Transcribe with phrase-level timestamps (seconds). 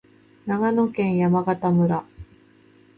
[0.47, 2.03] 長野県山形村